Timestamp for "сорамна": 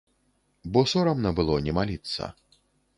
0.93-1.35